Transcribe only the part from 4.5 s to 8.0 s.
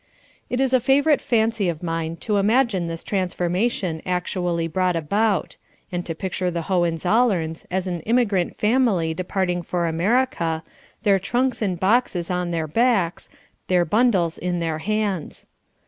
brought about; and to picture the Hohenzollerns as an